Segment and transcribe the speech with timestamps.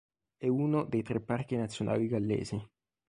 [0.35, 2.59] È uno dei tre parchi nazionali gallesi.